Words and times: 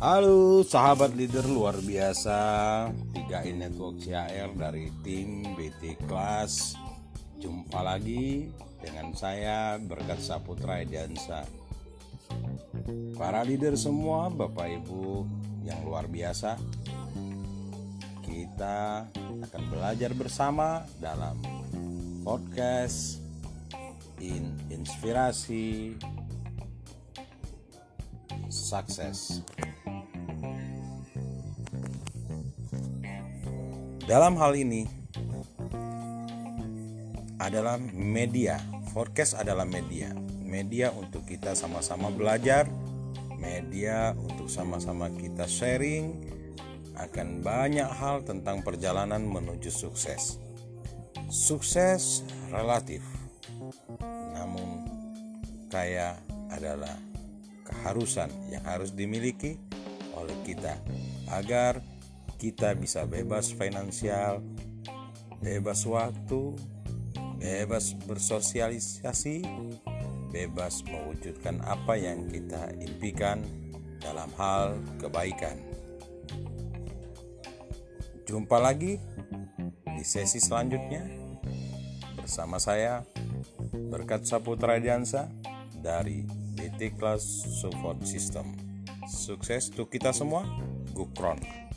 Halo 0.00 0.64
sahabat 0.64 1.12
leader 1.12 1.44
luar 1.44 1.76
biasa. 1.76 2.40
3i 3.12 3.52
Network 3.52 4.00
CHR 4.00 4.48
dari 4.56 4.88
tim 5.04 5.44
BT 5.52 6.08
Class. 6.08 6.72
Jumpa 7.36 7.84
lagi 7.84 8.48
dengan 8.80 9.12
saya 9.12 9.76
Berkat 9.76 10.24
Saputra 10.24 10.80
Ediansa 10.80 11.44
Para 13.16 13.40
leader 13.44 13.76
semua 13.80 14.28
Bapak 14.28 14.68
Ibu 14.68 15.24
yang 15.64 15.84
luar 15.84 16.04
biasa 16.04 16.56
Kita 18.24 19.04
akan 19.20 19.62
belajar 19.68 20.16
bersama 20.16 20.84
dalam 20.96 21.36
podcast 22.24 23.20
in 24.20 24.52
inspirasi 24.68 25.96
sukses. 28.50 29.40
Dalam 34.10 34.34
hal 34.42 34.58
ini 34.58 34.90
adalah 37.38 37.78
media. 37.94 38.58
Forecast 38.90 39.38
adalah 39.38 39.62
media. 39.62 40.10
Media 40.42 40.90
untuk 40.90 41.22
kita 41.22 41.54
sama-sama 41.54 42.10
belajar, 42.10 42.66
media 43.38 44.18
untuk 44.18 44.50
sama-sama 44.50 45.14
kita 45.14 45.46
sharing 45.46 46.26
akan 46.98 47.38
banyak 47.38 47.86
hal 47.86 48.26
tentang 48.26 48.66
perjalanan 48.66 49.22
menuju 49.22 49.70
sukses. 49.70 50.42
Sukses 51.30 52.26
relatif. 52.50 53.06
Namun 54.34 54.90
kaya 55.70 56.18
adalah 56.50 56.98
keharusan 57.62 58.26
yang 58.50 58.66
harus 58.66 58.90
dimiliki 58.90 59.54
oleh 60.18 60.34
kita 60.42 60.74
agar 61.30 61.78
kita 62.40 62.72
bisa 62.72 63.04
bebas 63.04 63.52
finansial, 63.52 64.40
bebas 65.44 65.84
waktu, 65.84 66.56
bebas 67.36 67.92
bersosialisasi, 68.08 69.44
bebas 70.32 70.80
mewujudkan 70.88 71.60
apa 71.68 72.00
yang 72.00 72.24
kita 72.32 72.72
impikan 72.80 73.44
dalam 74.00 74.32
hal 74.40 74.80
kebaikan. 74.96 75.60
Jumpa 78.24 78.56
lagi 78.56 78.96
di 79.84 80.04
sesi 80.06 80.40
selanjutnya 80.40 81.04
bersama 82.16 82.56
saya 82.56 83.04
Berkat 83.70 84.24
Saputra 84.24 84.80
Diansa 84.80 85.28
dari 85.76 86.24
BT 86.56 86.96
Class 86.96 87.44
Support 87.60 88.08
System. 88.08 88.56
Sukses 89.10 89.68
untuk 89.74 89.92
kita 89.92 90.14
semua. 90.14 90.46
Gukron. 90.94 91.69